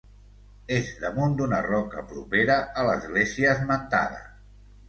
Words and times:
És 0.77 0.87
damunt 1.03 1.35
d'una 1.41 1.59
roca 1.67 2.05
propera 2.13 2.57
a 2.81 2.87
l'església 2.89 3.55
esmentada. 3.59 4.27